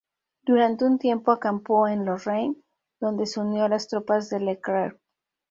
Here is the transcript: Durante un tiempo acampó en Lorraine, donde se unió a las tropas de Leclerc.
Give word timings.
Durante 0.41 0.83
un 0.85 0.97
tiempo 0.97 1.31
acampó 1.31 1.87
en 1.87 2.05
Lorraine, 2.05 2.55
donde 2.99 3.27
se 3.27 3.39
unió 3.39 3.65
a 3.65 3.69
las 3.69 3.87
tropas 3.87 4.31
de 4.31 4.39
Leclerc. 4.39 4.99